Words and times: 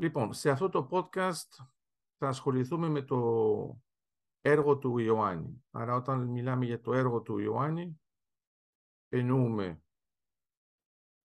Λοιπόν, 0.00 0.32
σε 0.32 0.50
αυτό 0.50 0.68
το 0.68 0.88
podcast 0.90 1.64
θα 2.16 2.28
ασχοληθούμε 2.28 2.88
με 2.88 3.02
το 3.02 3.80
έργο 4.40 4.78
του 4.78 4.98
Ιωάννη. 4.98 5.64
Άρα 5.70 5.94
όταν 5.94 6.26
μιλάμε 6.26 6.64
για 6.64 6.80
το 6.80 6.92
έργο 6.92 7.22
του 7.22 7.38
Ιωάννη, 7.38 8.00
εννοούμε 9.08 9.82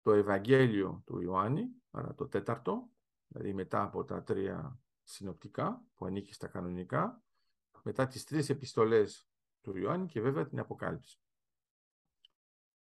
το 0.03 0.13
Ευαγγέλιο 0.13 1.03
του 1.07 1.21
Ιωάννη, 1.21 1.69
άρα 1.91 2.15
το 2.15 2.29
τέταρτο, 2.29 2.91
δηλαδή 3.27 3.53
μετά 3.53 3.83
από 3.83 4.05
τα 4.05 4.23
τρία 4.23 4.79
συνοπτικά 5.03 5.85
που 5.95 6.07
ανήκει 6.07 6.33
στα 6.33 6.49
κανονικά, 6.49 7.23
μετά 7.83 8.07
τις 8.07 8.25
τρεις 8.25 8.49
επιστολές 8.49 9.29
του 9.61 9.77
Ιωάννη 9.77 10.07
και 10.07 10.21
βέβαια 10.21 10.47
την 10.47 10.59
Αποκάλυψη. 10.59 11.21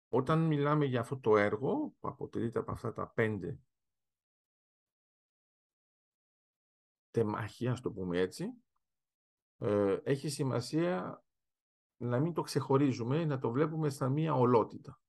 Όταν 0.08 0.46
μιλάμε 0.46 0.84
για 0.84 1.00
αυτό 1.00 1.18
το 1.18 1.36
έργο, 1.36 1.94
που 2.00 2.08
αποτελείται 2.08 2.58
από 2.58 2.72
αυτά 2.72 2.92
τα 2.92 3.08
πέντε 3.08 3.58
τεμάχια, 7.18 7.72
ας 7.72 7.80
το 7.80 7.92
πούμε 7.92 8.18
έτσι, 8.18 8.46
ε, 9.58 9.98
έχει 10.02 10.28
σημασία 10.28 11.24
να 11.96 12.20
μην 12.20 12.32
το 12.32 12.42
ξεχωρίζουμε, 12.42 13.24
να 13.24 13.38
το 13.38 13.50
βλέπουμε 13.50 13.88
στα 13.88 14.08
μία 14.08 14.34
ολότητα. 14.34 15.00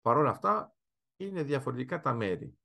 Παρ' 0.00 0.16
όλα 0.16 0.30
αυτά, 0.30 0.76
είναι 1.16 1.42
διαφορετικά 1.42 2.00
τα 2.00 2.14
μέρη. 2.14 2.58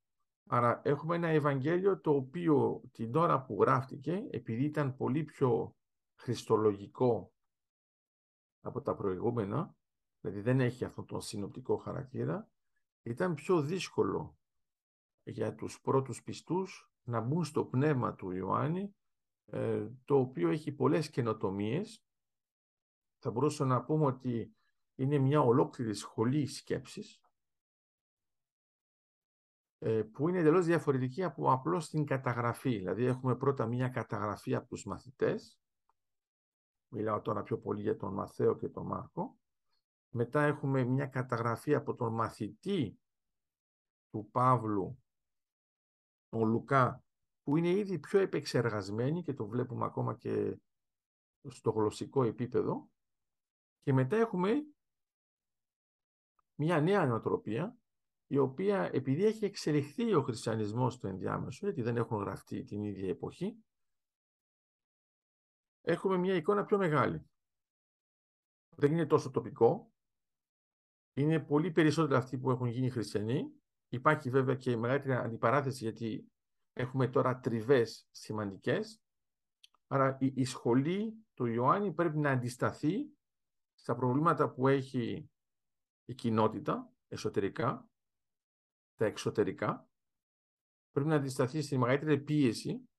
Άρα 0.50 0.82
έχουμε 0.84 1.16
ένα 1.16 1.28
Ευαγγέλιο 1.28 2.00
το 2.00 2.12
οποίο 2.12 2.82
την 2.92 3.16
ώρα 3.16 3.46
που 3.46 3.62
γράφτηκε, 3.62 4.28
επειδή 4.32 4.64
ήταν 4.64 4.96
πολύ 4.96 5.24
πιο 5.24 5.76
χριστολογικό 6.16 7.34
από 8.62 8.82
τα 8.82 8.96
προηγούμενα, 8.96 9.76
δηλαδή 10.20 10.42
δεν 10.42 10.60
έχει 10.60 10.86
αυτόν 10.86 11.06
τον 11.06 11.22
συνοπτικό 11.22 11.78
χαρακτήρα, 11.78 12.50
ήταν 13.04 13.34
πιο 13.34 13.62
δύσκολο 13.62 14.38
για 15.24 15.56
τους 15.56 15.82
πρώτους 15.82 16.24
πιστούς 16.24 16.92
να 17.04 17.22
μπουν 17.22 17.44
στο 17.44 17.66
πνεύμα 17.66 18.16
του 18.16 18.32
Ιωάννη, 18.32 18.96
ε, 19.46 19.88
το 20.06 20.16
οποίο 20.16 20.50
έχει 20.50 20.72
πολλές 20.72 21.10
καινοτομίες. 21.10 22.04
Θα 23.20 23.32
μπορούσαμε 23.32 23.74
να 23.74 23.84
πούμε 23.84 24.06
ότι 24.06 24.56
είναι 24.96 25.18
μια 25.18 25.42
ολόκληρη 25.42 25.94
σχολή 25.94 26.48
σκέψης, 26.48 27.22
ε, 29.78 30.04
που 30.04 30.30
είναι 30.30 30.40
εντελώς 30.40 30.66
διαφορετική 30.66 31.24
από 31.24 31.52
απλώς 31.52 31.90
την 31.90 32.06
καταγραφή. 32.06 32.78
Δηλαδή 32.78 33.06
έχουμε 33.06 33.36
πρώτα 33.36 33.66
μια 33.66 33.90
καταγραφή 33.90 34.56
από 34.56 34.68
τους 34.68 34.86
μαθητές, 34.86 35.60
μιλάω 36.88 37.22
τώρα 37.22 37.44
πιο 37.44 37.60
πολύ 37.60 37.82
για 37.82 37.98
τον 37.98 38.14
Μαθαίο 38.14 38.56
και 38.56 38.70
τον 38.70 38.86
Μάρκο, 38.86 39.38
μετά 40.10 40.42
έχουμε 40.42 40.84
μια 40.84 41.06
καταγραφή 41.06 41.76
από 41.76 41.96
τον 41.96 42.14
μαθητή 42.14 43.00
του 44.10 44.30
Παύλου, 44.32 45.04
τον 46.30 46.50
Λουκά, 46.50 47.04
που 47.44 47.58
είναι 47.58 47.70
ήδη 47.70 48.00
πιο 48.00 48.20
επεξεργασμένη 48.20 49.24
και 49.24 49.34
το 49.34 49.48
βλέπουμε 49.48 49.86
ακόμα 49.86 50.16
και 50.16 50.60
στο 51.48 51.72
γλωσσικό 51.72 52.24
επίπεδο. 52.24 52.90
Και 53.82 53.94
μετά 53.94 54.18
έχουμε 54.18 54.66
μια 56.56 56.82
νέα 56.82 57.06
νοοτροπία, 57.06 57.78
η 58.28 58.38
οποία 58.38 58.90
επειδή 58.94 59.26
έχει 59.26 59.46
εξελιχθεί 59.46 60.14
ο 60.14 60.22
χριστιανισμός 60.22 60.94
στο 60.94 61.08
ενδιάμεσο, 61.08 61.66
γιατί 61.66 61.82
δεν 61.82 61.98
έχουν 61.98 62.18
γραφτεί 62.18 62.64
την 62.64 62.84
ίδια 62.84 63.10
εποχή, 63.10 63.64
έχουμε 65.82 66.18
μια 66.18 66.36
εικόνα 66.36 66.66
πιο 66.66 66.78
μεγάλη. 66.78 67.30
Δεν 68.76 68.92
είναι 68.92 69.06
τόσο 69.06 69.32
τοπικό, 69.32 69.92
είναι 71.14 71.40
πολύ 71.40 71.72
περισσότερο 71.72 72.18
αυτοί 72.18 72.38
που 72.38 72.52
έχουν 72.52 72.68
γίνει 72.68 72.90
χριστιανοί. 72.90 73.54
Υπάρχει 73.90 74.30
βέβαια 74.30 74.56
και 74.56 74.78
μεγαλύτερη 74.78 75.14
αντιπαράθεση 75.14 75.84
γιατί 75.84 76.32
έχουμε 76.74 77.08
τώρα 77.08 77.40
τριβές 77.40 78.08
σημαντικές. 78.12 79.02
Άρα 79.88 80.18
η, 80.20 80.46
σχολή 80.46 81.26
του 81.34 81.46
Ιωάννη 81.46 81.94
πρέπει 81.94 82.18
να 82.18 82.32
αντισταθεί 82.32 83.18
στα 83.74 83.96
προβλήματα 83.96 84.50
που 84.54 84.68
έχει 84.68 85.30
η 86.06 86.14
κοινότητα 86.14 86.92
εσωτερικά, 87.08 87.90
τα 88.96 89.06
εξωτερικά. 89.06 89.90
Πρέπει 90.92 91.10
να 91.10 91.16
αντισταθεί 91.16 91.62
στη 91.62 91.78
μεγαλύτερη 91.78 92.20
πίεση 92.20 92.90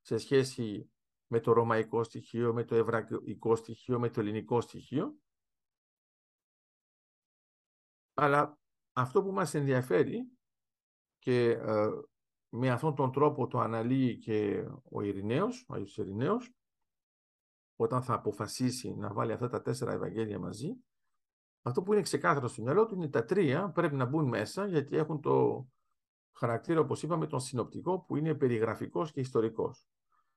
σε 0.00 0.18
σχέση 0.18 0.90
με 1.26 1.40
το 1.40 1.52
ρωμαϊκό 1.52 2.04
στοιχείο, 2.04 2.52
με 2.52 2.64
το 2.64 2.74
εβραϊκό 2.74 3.56
στοιχείο, 3.56 3.98
με 3.98 4.10
το 4.10 4.20
ελληνικό 4.20 4.60
στοιχείο 4.60 5.18
αλλά 8.18 8.57
αυτό 9.00 9.22
που 9.22 9.32
μας 9.32 9.54
ενδιαφέρει 9.54 10.30
και 11.18 11.50
ε, 11.50 11.88
με 12.48 12.70
αυτόν 12.70 12.94
τον 12.94 13.12
τρόπο 13.12 13.46
το 13.46 13.58
αναλύει 13.58 14.18
και 14.18 14.68
ο 14.90 15.02
Ειρηναίος, 15.02 15.64
ο 15.68 15.74
Άγιος 15.74 15.96
Ειρηναίος, 15.96 16.52
όταν 17.76 18.02
θα 18.02 18.14
αποφασίσει 18.14 18.94
να 18.94 19.12
βάλει 19.12 19.32
αυτά 19.32 19.48
τα 19.48 19.62
τέσσερα 19.62 19.92
Ευαγγέλια 19.92 20.38
μαζί, 20.38 20.76
αυτό 21.62 21.82
που 21.82 21.92
είναι 21.92 22.02
ξεκάθαρο 22.02 22.48
στο 22.48 22.62
μυαλό 22.62 22.86
του 22.86 22.94
είναι 22.94 23.08
τα 23.08 23.24
τρία 23.24 23.70
πρέπει 23.70 23.94
να 23.94 24.04
μπουν 24.04 24.28
μέσα 24.28 24.66
γιατί 24.66 24.96
έχουν 24.96 25.20
το 25.20 25.66
χαρακτήρα, 26.32 26.80
όπως 26.80 27.02
είπαμε, 27.02 27.26
τον 27.26 27.40
συνοπτικό 27.40 28.00
που 28.00 28.16
είναι 28.16 28.34
περιγραφικός 28.34 29.12
και 29.12 29.20
ιστορικός. 29.20 29.88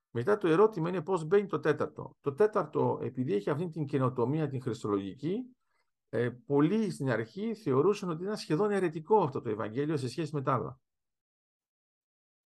Μετά 0.10 0.38
το 0.38 0.48
ερώτημα 0.48 0.90
είναι 0.90 1.02
πώς 1.02 1.26
μπαίνει 1.26 1.48
το 1.48 1.60
τέταρτο. 1.60 2.16
Το 2.22 2.34
τέταρτο, 2.34 3.00
επειδή 3.02 3.34
έχει 3.34 3.50
αυτή 3.50 3.70
την 3.70 3.86
καινοτομία 3.86 4.48
την 4.48 4.62
χριστολογική, 4.62 5.56
ε, 6.14 6.30
πολλοί 6.30 6.90
στην 6.90 7.10
αρχή 7.10 7.56
θεωρούσαν 7.56 8.10
ότι 8.10 8.24
ήταν 8.24 8.38
σχεδόν 8.38 8.72
αιρετικό 8.72 9.24
αυτό 9.24 9.42
το 9.42 9.50
Ευαγγέλιο 9.50 9.98
σε 9.98 10.10
σχέση 10.10 10.36
με 10.36 10.42
τα 10.42 10.54
άλλα. 10.54 10.82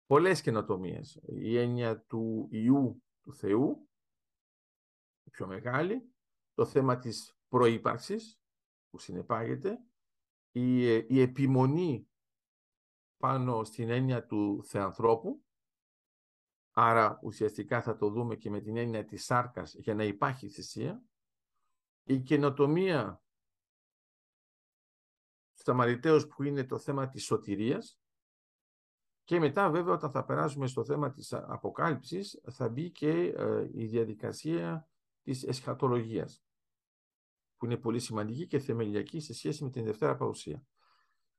Πολλές 0.07 0.41
καινοτομίες. 0.41 1.21
Η 1.27 1.59
έννοια 1.59 2.01
του 2.01 2.49
Ιού 2.51 3.03
του 3.21 3.35
Θεού, 3.35 3.89
η 5.23 5.31
πιο 5.31 5.47
μεγάλη, 5.47 6.15
το 6.55 6.65
θέμα 6.67 6.99
της 6.99 7.39
προύπαρξης 7.49 8.41
που 8.91 8.99
συνεπάγεται, 8.99 9.85
η, 10.51 10.89
ε, 10.89 11.07
η 11.09 11.21
επιμονή 11.21 12.09
πάνω 13.17 13.65
στην 13.65 13.91
έννοια 13.91 14.27
του 14.27 14.65
Θεανθρώπου, 14.65 15.45
άρα 16.71 17.19
ουσιαστικά 17.23 17.83
θα 17.83 17.97
το 17.97 18.11
δούμε 18.11 18.37
και 18.37 18.51
με 18.51 18.61
την 18.61 18.77
έννοια 18.77 19.05
της 19.05 19.25
σάρκας 19.25 19.75
για 19.75 19.95
να 19.95 20.05
υπάρχει 20.05 20.49
θυσία, 20.49 21.05
η 22.03 22.21
καινοτομία 22.21 23.24
Σαμαριταίος 25.67 26.27
που 26.27 26.43
είναι 26.43 26.65
το 26.65 26.79
θέμα 26.79 27.09
της 27.09 27.25
σωτηρίας 27.25 28.01
και 29.25 29.39
μετά 29.39 29.71
βέβαια 29.71 29.95
όταν 29.95 30.11
θα 30.11 30.25
περάσουμε 30.25 30.67
στο 30.67 30.85
θέμα 30.85 31.11
της 31.11 31.33
αποκάλυψης 31.33 32.41
θα 32.51 32.69
μπει 32.69 32.91
και 32.91 33.11
ε, 33.11 33.71
η 33.73 33.87
διαδικασία 33.87 34.89
της 35.23 35.45
εσχατολογίας 35.45 36.45
που 37.57 37.65
είναι 37.65 37.77
πολύ 37.77 37.99
σημαντική 38.01 38.47
και 38.47 38.59
θεμελιακή 38.59 39.21
σε 39.21 39.35
σχέση 39.35 39.65
με 39.65 39.71
την 39.71 39.85
Δευτέρα 39.85 40.17
Παρουσία. 40.17 40.67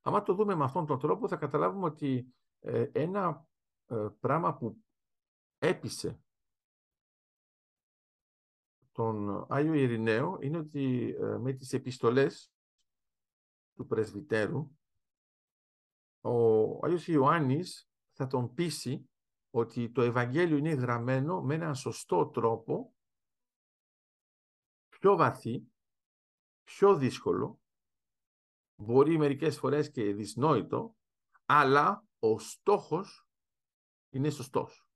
Αν 0.01 0.23
το 0.23 0.33
δούμε 0.33 0.55
με 0.55 0.63
αυτόν 0.63 0.85
τον 0.85 0.99
τρόπο 0.99 1.27
θα 1.27 1.35
καταλάβουμε 1.35 1.85
ότι 1.85 2.35
ε, 2.59 2.89
ένα 2.91 3.47
ε, 3.85 4.07
πράγμα 4.19 4.55
που 4.57 4.77
έπεισε 5.57 6.19
τον 8.91 9.45
Άγιο 9.49 9.73
Ειρηναίο 9.73 10.37
είναι 10.41 10.57
ότι 10.57 11.15
με 11.39 11.53
τις 11.53 11.73
επιστολές 11.73 12.54
του 13.75 13.85
πρεσβυτέρου, 13.85 14.71
ο 16.21 16.85
Άγιος 16.85 17.07
Ιωάννης 17.07 17.89
θα 18.11 18.27
τον 18.27 18.53
πείσει 18.53 19.09
ότι 19.49 19.91
το 19.91 20.01
Ευαγγέλιο 20.01 20.57
είναι 20.57 20.73
γραμμένο 20.73 21.41
με 21.41 21.55
έναν 21.55 21.75
σωστό 21.75 22.29
τρόπο, 22.29 22.95
πιο 24.89 25.15
βαθύ, 25.15 25.71
πιο 26.63 26.97
δύσκολο, 26.97 27.59
μπορεί 28.75 29.17
μερικές 29.17 29.57
φορές 29.57 29.91
και 29.91 30.13
δυσνόητο, 30.13 30.95
αλλά 31.45 32.05
ο 32.19 32.39
στόχος 32.39 33.27
είναι 34.09 34.29
σωστός. 34.29 34.87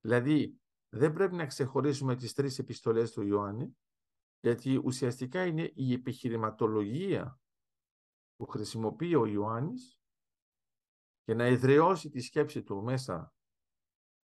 Δηλαδή, 0.00 0.60
δεν 0.88 1.12
πρέπει 1.12 1.34
να 1.34 1.46
ξεχωρίσουμε 1.46 2.16
τις 2.16 2.32
τρεις 2.32 2.58
επιστολές 2.58 3.12
του 3.12 3.22
Ιωάννη, 3.22 3.76
γιατί 4.46 4.80
ουσιαστικά 4.84 5.46
είναι 5.46 5.72
η 5.74 5.92
επιχειρηματολογία 5.92 7.40
που 8.36 8.46
χρησιμοποιεί 8.46 9.14
ο 9.14 9.26
Ιωάννης 9.26 9.98
για 11.24 11.34
να 11.34 11.44
εδραιώσει 11.44 12.08
τη 12.08 12.20
σκέψη 12.20 12.62
του 12.62 12.82
μέσα 12.82 13.34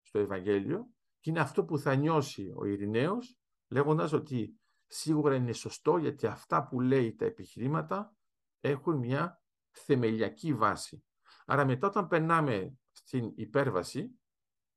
στο 0.00 0.18
Ευαγγέλιο 0.18 0.90
και 1.18 1.30
είναι 1.30 1.40
αυτό 1.40 1.64
που 1.64 1.78
θα 1.78 1.94
νιώσει 1.94 2.52
ο 2.56 2.64
Ειρηναίος 2.64 3.38
λέγοντας 3.70 4.12
ότι 4.12 4.60
σίγουρα 4.86 5.34
είναι 5.34 5.52
σωστό 5.52 5.96
γιατί 5.96 6.26
αυτά 6.26 6.66
που 6.66 6.80
λέει 6.80 7.14
τα 7.14 7.24
επιχειρήματα 7.24 8.16
έχουν 8.60 8.98
μια 8.98 9.42
θεμελιακή 9.70 10.54
βάση. 10.54 11.04
Άρα 11.46 11.64
μετά 11.64 11.86
όταν 11.86 12.06
περνάμε 12.06 12.78
στην 12.90 13.32
υπέρβαση 13.34 14.20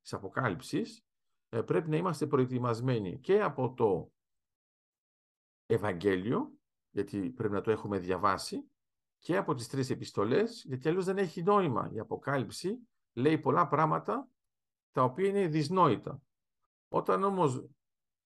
της 0.00 0.12
αποκάλυψης 0.12 1.04
ε, 1.48 1.62
πρέπει 1.62 1.90
να 1.90 1.96
είμαστε 1.96 2.26
προετοιμασμένοι 2.26 3.20
και 3.20 3.42
από 3.42 3.74
το 3.74 4.12
Ευαγγέλιο, 5.74 6.52
γιατί 6.90 7.30
πρέπει 7.30 7.54
να 7.54 7.60
το 7.60 7.70
έχουμε 7.70 7.98
διαβάσει, 7.98 8.70
και 9.18 9.36
από 9.36 9.54
τις 9.54 9.68
τρεις 9.68 9.90
επιστολές, 9.90 10.64
γιατί 10.66 10.88
αλλιώς 10.88 11.04
δεν 11.04 11.18
έχει 11.18 11.42
νόημα. 11.42 11.90
Η 11.92 11.98
Αποκάλυψη 11.98 12.88
λέει 13.12 13.38
πολλά 13.38 13.68
πράγματα 13.68 14.28
τα 14.92 15.02
οποία 15.02 15.28
είναι 15.28 15.46
δυσνόητα. 15.46 16.22
Όταν 16.88 17.22
όμως 17.22 17.68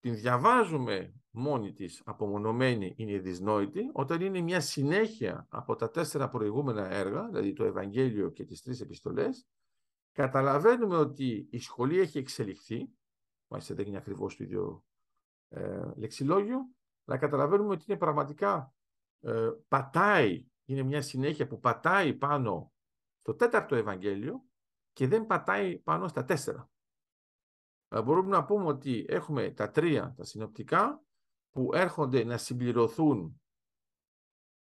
την 0.00 0.14
διαβάζουμε 0.14 1.14
μόνη 1.30 1.72
της, 1.72 2.02
απομονωμένη, 2.04 2.94
είναι 2.96 3.18
δυσνόητη, 3.18 3.90
όταν 3.92 4.20
είναι 4.20 4.40
μια 4.40 4.60
συνέχεια 4.60 5.46
από 5.50 5.76
τα 5.76 5.90
τέσσερα 5.90 6.28
προηγούμενα 6.28 6.90
έργα, 6.90 7.26
δηλαδή 7.28 7.52
το 7.52 7.64
Ευαγγέλιο 7.64 8.30
και 8.30 8.44
τις 8.44 8.62
τρεις 8.62 8.80
επιστολές, 8.80 9.46
καταλαβαίνουμε 10.12 10.96
ότι 10.96 11.48
η 11.50 11.58
σχολή 11.58 11.98
έχει 11.98 12.18
εξελιχθεί, 12.18 12.88
μάλιστα 13.46 13.74
δεν 13.74 13.86
είναι 13.86 13.96
ακριβώς 13.96 14.36
το 14.36 14.44
ίδιο 14.44 14.84
ε, 15.48 15.90
λεξιλόγιο, 15.94 16.74
αλλά 17.04 17.18
καταλαβαίνουμε 17.18 17.72
ότι 17.72 17.84
είναι 17.88 17.98
πραγματικά 17.98 18.74
ε, 19.20 19.50
πατάει, 19.68 20.46
είναι 20.64 20.82
μια 20.82 21.02
συνέχεια 21.02 21.46
που 21.46 21.60
πατάει 21.60 22.14
πάνω 22.14 22.72
στο 23.20 23.34
τέταρτο 23.34 23.74
Ευαγγέλιο 23.74 24.44
και 24.92 25.08
δεν 25.08 25.26
πατάει 25.26 25.78
πάνω 25.78 26.08
στα 26.08 26.24
τέσσερα. 26.24 26.70
Αλλά 27.88 28.02
μπορούμε 28.02 28.28
να 28.28 28.44
πούμε 28.44 28.64
ότι 28.64 29.04
έχουμε 29.08 29.50
τα 29.50 29.70
τρία, 29.70 30.14
τα 30.16 30.24
συνοπτικά, 30.24 31.04
που 31.50 31.70
έρχονται 31.74 32.24
να 32.24 32.36
συμπληρωθούν 32.36 33.40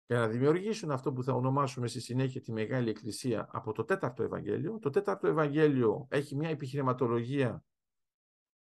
και 0.06 0.14
να 0.16 0.28
δημιουργήσουν 0.28 0.92
αυτό 0.92 1.14
που 1.14 1.24
θα 1.24 1.34
ονομάσουμε 1.34 1.88
στη 1.88 2.00
συνέχεια 2.00 2.42
τη 2.42 2.52
Μεγάλη 2.52 2.90
Εκκλησία 2.90 3.48
από 3.52 3.72
το 3.72 3.84
τέταρτο 3.84 4.24
Ευαγγέλιο. 4.24 4.80
Το 4.80 4.90
τέταρτο 4.90 5.28
Ευαγγέλιο 5.28 6.08
έχει 6.10 6.36
μια 6.36 6.50
επιχειρηματολογία 6.50 7.64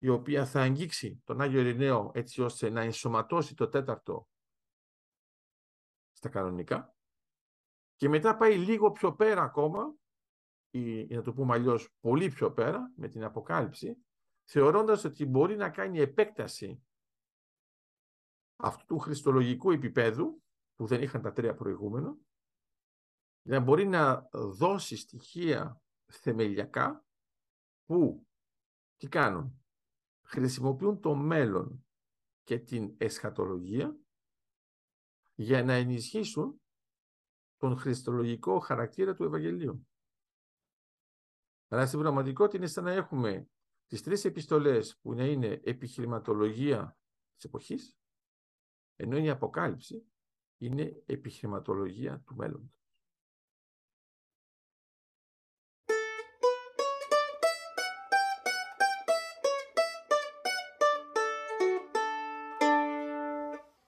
η 0.04 0.08
οποία 0.08 0.46
θα 0.46 0.60
αγγίξει 0.60 1.22
τον 1.24 1.40
Άγιο 1.40 1.60
Ειρηναίο 1.60 2.10
έτσι 2.14 2.42
ώστε 2.42 2.70
να 2.70 2.80
ενσωματώσει 2.80 3.54
το 3.54 3.68
τέταρτο 3.68 4.28
στα 6.12 6.28
κανονικά. 6.28 6.96
Και 7.94 8.08
μετά 8.08 8.36
πάει 8.36 8.58
λίγο 8.58 8.90
πιο 8.90 9.14
πέρα 9.14 9.42
ακόμα 9.42 9.94
ή 10.70 11.14
να 11.14 11.22
το 11.22 11.32
πούμε 11.32 11.54
αλλιώς 11.54 11.94
πολύ 12.00 12.30
πιο 12.30 12.52
πέρα 12.52 12.92
με 12.96 13.08
την 13.08 13.24
Αποκάλυψη 13.24 14.04
θεωρώντας 14.44 15.04
ότι 15.04 15.24
μπορεί 15.26 15.56
να 15.56 15.70
κάνει 15.70 15.98
επέκταση 15.98 16.84
αυτού 18.56 18.86
του 18.86 18.98
χριστολογικού 18.98 19.70
επίπεδου 19.70 20.42
που 20.74 20.86
δεν 20.86 21.02
είχαν 21.02 21.22
τα 21.22 21.32
τρία 21.32 21.54
προηγούμενα 21.54 22.16
να 23.42 23.60
μπορεί 23.60 23.86
να 23.86 24.28
δώσει 24.32 24.96
στοιχεία 24.96 25.82
θεμελιακά 26.12 27.04
που 27.84 28.26
τι 28.96 29.08
κάνουν; 29.08 29.63
Χρησιμοποιούν 30.24 31.00
το 31.00 31.14
μέλλον 31.14 31.86
και 32.42 32.58
την 32.58 32.94
εσχατολογία 32.98 33.98
για 35.34 35.64
να 35.64 35.72
ενισχύσουν 35.72 36.62
τον 37.56 37.76
χριστολογικό 37.76 38.58
χαρακτήρα 38.58 39.14
του 39.14 39.24
Ευαγγελίου. 39.24 39.88
Αλλά 41.68 41.86
στην 41.86 41.98
πραγματικότητα 41.98 42.56
είναι 42.56 42.66
σαν 42.66 42.84
να 42.84 42.92
έχουμε 42.92 43.48
τις 43.86 44.02
τρεις 44.02 44.24
επιστολές 44.24 44.98
που 44.98 45.14
να 45.14 45.24
είναι 45.24 45.60
επιχειρηματολογία 45.64 46.98
της 47.34 47.44
εποχής, 47.44 47.96
ενώ 48.96 49.16
η 49.16 49.30
Αποκάλυψη 49.30 50.06
είναι 50.58 51.02
επιχειρηματολογία 51.06 52.20
του 52.20 52.34
μέλλοντος. 52.34 52.83